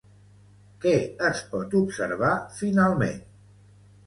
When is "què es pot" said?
0.85-1.75